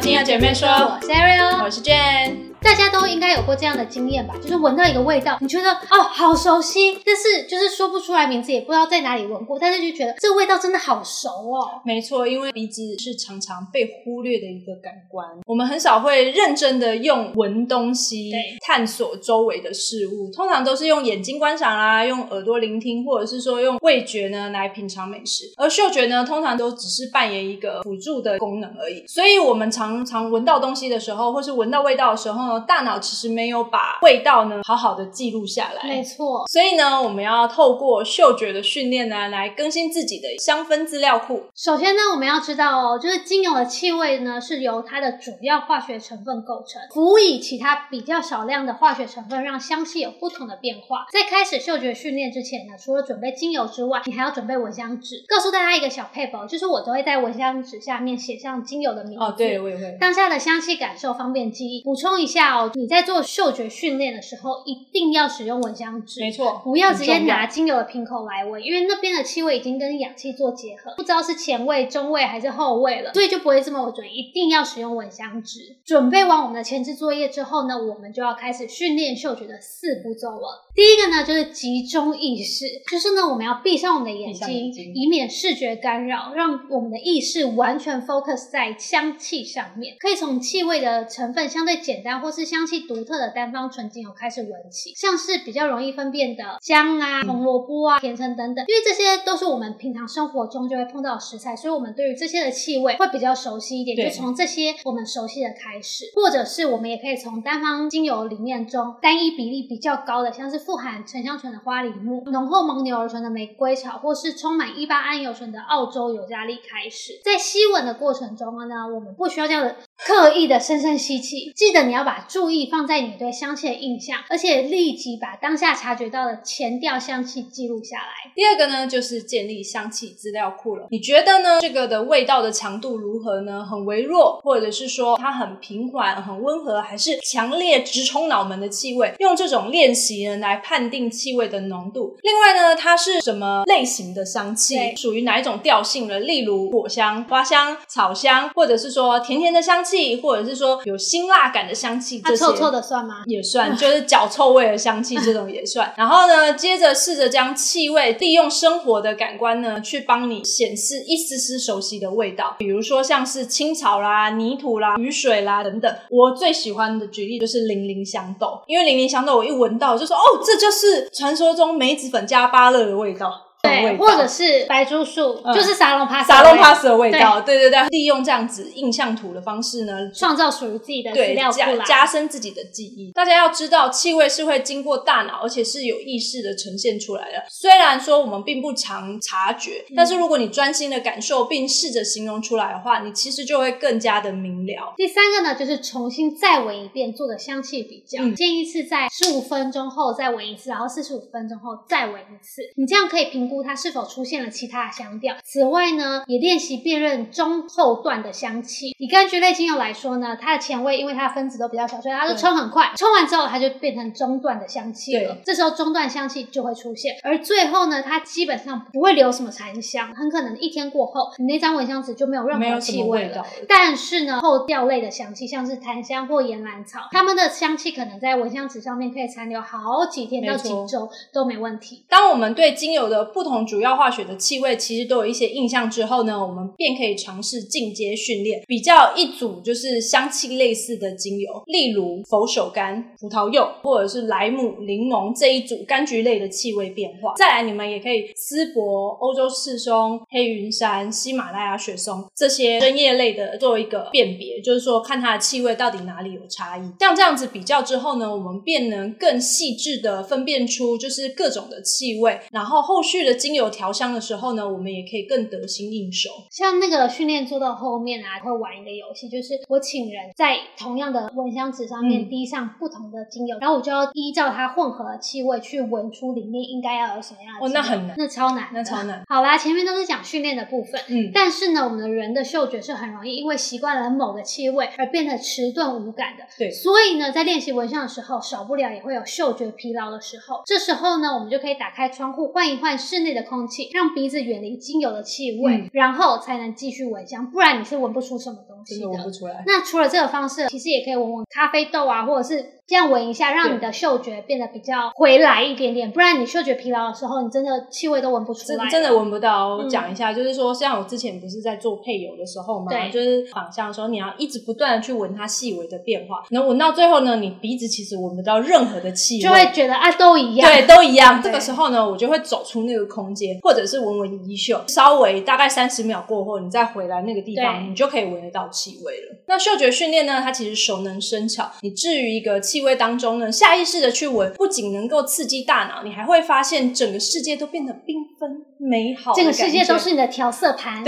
[0.00, 2.47] 亲爱姐妹说，我是 Ariel，我是 Jane。
[2.68, 11.80] 大家都应该有过这样的经验吧，就是闻到一个味道，你觉得哦好熟悉，但是就是说不出来名字，也不知道在哪里闻过，但是就觉得这个味道真的好熟哦。
[11.82, 18.30] 没错，因为鼻子是常常被忽略的一个感官，我们很少会认真的用闻东西
[18.60, 29.06] 探索周围的事物，通常都是用眼睛观赏啦，用耳朵聆听，或者是说用味觉呢来品尝美食，而嗅觉呢通常都只是扮演一个辅助的功能而已。
[29.06, 32.57] 所以，我们常常闻到东西的时候，或是闻到味道的时候。
[32.60, 36.46] 大脑其实没有把味道呢好好的记录下来，没错。
[36.48, 41.44] 所以呢，我们要透过嗅觉的训练呢，来更新自己的香氛资料库。
[41.54, 51.06] 首先呢，我们要知道哦，就是精油的气味呢，是由它的主要化学成分构成，辅以其他比较少量的化学成分，让香气有不同的变化。
[51.12, 55.24] 在开始嗅觉训练之前呢，除了准备精油之外，你还要准备蚊香纸。
[55.28, 59.24] 告诉大家一个小配方，就是我都会在蚊香纸下面写上精油的名字。
[59.24, 59.96] 哦，对，我也会。
[60.00, 61.82] 当下的香气感受方便记忆。
[61.82, 62.37] 补充一下。
[62.74, 74.06] 你在做嗅觉训练的时候，一定要使用蚊香纸，没错，不要直接拿精油的瓶口来闻，因为那边的气味已经跟氧气做结合，不知道是前味、中味还是后味了，所以就不会这么准。
[74.06, 75.76] 一定要使用蚊香纸。
[75.84, 80.68] 准备完我们的前置作业之后呢，我们就要开始训练嗅觉的四步骤了。
[80.74, 89.96] 第一个呢，就是集中意识，就是呢，我们要闭上我们的眼睛，以免视觉干扰，让我们的意识完全 focus 在香气上面。
[89.98, 103.96] 可以从气味的成分相对简单或是香气独特的单方纯精油开始闻起，像是比较容易分辨的姜啊、红萝卜啊、甜橙等等，因为这些都是我们平常生活中就会碰到的食材，所以我们对于这些的气味会比较熟悉一点。
[103.96, 117.20] 就从这些我们熟悉的开始，或者是我们也可以从单方精油里面中单一比例比较高的，像是富含沉香醇的花梨木、浓厚蒙牛油醇的玫瑰草，或是充满伊巴胺油醇的澳洲尤加利开始。
[117.24, 128.32] 在吸闻的过程中呢，我们不需要这样的刻意的深深吸气，记得你要把注意放在你对香气的印象，而且立即把当下察觉到的前调香气记录下来。
[128.34, 130.86] 第二个呢，就是建立香气资料库了。
[130.90, 131.60] 你觉得呢？
[131.60, 133.66] 这个的味道的强度如何呢？
[133.68, 139.12] 很微弱，或者是说它很平缓、很温和，还是强烈直冲脑门的气味？
[139.18, 142.16] 用这种练习呢来判定气味的浓度。
[142.22, 144.94] 另外呢，它是什么类型的香气？
[144.96, 146.20] 属于哪一种调性了？
[146.20, 152.20] 例如果香、花香、草香，或者是说甜甜的香气，或者是说有辛辣感的香气。
[152.20, 153.22] 它臭臭的算吗？
[153.26, 155.92] 也算， 就是脚臭味的香气这种也算。
[155.96, 162.56] 然后呢，接着试着将气味利用生活的感官呢，去帮你显示一丝丝熟悉的味道。
[162.58, 165.94] 比如说像是青草啦、泥土啦、雨水啦等等。
[166.10, 173.47] 我最喜欢的举例就是零零香豆，因为零零香豆我一闻到就说哦，这就是传说中梅子粉加芭乐的味道。
[173.62, 177.40] 对，或者是白珠树，就是沙龙帕斯，沙龙帕斯的味道。
[177.40, 183.10] 对对对，利用这样子印象图的方式呢，创造属于自己的资料库加深自己的记忆。
[183.12, 187.44] 大家要知道，气味是会经过大脑，而且是有意识的呈现出来的。
[187.50, 194.94] 虽然说我们并不常察觉，但是如果你专心的感受并试着形容出来的话，你其实就会更加的明了。
[194.96, 198.22] 第三个呢，就是重新再闻一遍，做的香气比较。
[198.36, 202.62] 建议是在十五分钟后再闻一次，然后四十五分钟后再闻一次。
[202.76, 203.58] 你这样可以评。
[203.58, 205.34] 估它是否出现了其他的香调。
[205.42, 208.94] 此外呢，也练习辨认中后段的香气。
[208.98, 215.38] 以柑橘类精油来说呢，它的前味因为它的分子都比较小，所以它就冲很快，冲完之后它就变成中段的香气了。
[215.46, 223.46] 这时候中段香气就会出现，而最后呢，它基本上不会留什么残香，很可能一天过后，你那张蚊香纸就没有任何气味了。
[223.66, 232.04] 但是呢，后调类的香气，像是檀香或岩兰草，它们的香气可能在蚊香纸上面可以残留好几天到几周都没问题。
[232.10, 247.34] 当我们对精油的不不同主要化学的气味其实都有一些印象之后呢，我们便可以尝试进阶训练，比较一组就是香气类似的精油，例如佛手柑、葡萄柚或者是莱姆、柠檬这一组柑橘类的气味变化。
[247.36, 256.82] 再来，你们也可以丝柏、欧洲赤松、黑云杉、喜马拉雅雪松这些针叶类的做一个辨别，就是说看它的气味到底哪里有差异。
[256.98, 263.68] 像这样子比较之后呢，我们便能更细致的分辨出就是各种的气味，然后后续的精油。
[263.70, 266.30] 调香的时候呢，我们也可以更得心应手。
[266.50, 277.66] 像那个训练做到后面啊，会玩一个游戏，就是我请人在同样的蚊香纸上面滴上不同的精油，然后我就要依照它混合的气味去闻出里面应该要有什么样的。
[277.66, 279.22] 哦，那很难，那超难，那超难。
[279.28, 286.44] 好啦，前面都是讲训练的部分，嗯，但是呢，我们的人的嗅觉是很容易因为习惯了某个气味而变得迟钝无感的。
[286.56, 290.62] 对，所以呢，在练习蚊香的时候，少不了也会有嗅觉疲劳的时候。
[290.64, 299.64] 这时候呢，我们就可以打开窗户，换一换室室内的空气，让鼻子远离精油的气味，嗯然后才能继续闻香，不然你是闻不出什么东西真的闻不出来。
[299.66, 306.10] 那除了这个方式，其实也可以闻闻咖啡豆啊，或者是这样闻一下，让你的嗅觉变得比较回来一点点。
[306.12, 308.84] 不然你嗅觉疲劳的时候，你真的气味都闻不出来。
[308.84, 309.76] 真真的闻不到。
[309.76, 320.70] 我嗯讲一下，就是说，像我之前不是在做配油的时候嘛，就是仿香的时候，你要一直不断的去闻它细微的变化，能闻到最后呢，你鼻子其实闻不到任何的气味，就会觉得啊，都一样。
[320.70, 321.42] 对，都一样。
[321.42, 329.42] 这个时候呢，我就会走出那个空间，或者是闻闻衣袖，稍微大概三十秒过后，你再回来那个地方，你就可以闻得到气味了。
[329.46, 331.70] 那嗅觉训练呢，它其实熟能生巧。
[331.80, 339.32] 你置于一个气味当中呢，下意识的去闻，不仅能够刺激大脑，你还会发现整个世界都变得缤纷美好。
[339.34, 340.08] 这个世界都是。
[340.08, 341.04] 你的调色盘。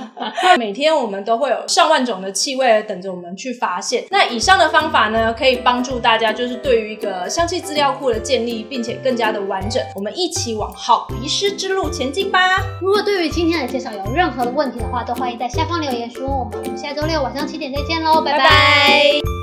[0.56, 4.04] 每天我们都会有上万种的气味等着我们去发现。
[4.10, 9.82] 那以上的方法呢，可以帮助大家，就是对于一个香气资料库的建立，并且更加的完整。
[9.94, 12.40] 我们一起往好鼻师之路前进吧。
[12.80, 16.58] 如果对于今天的介绍有任何的问题的话，都欢迎在下方留言询问我们。
[16.64, 19.37] 我们下周六晚上七点再见喽，拜拜拜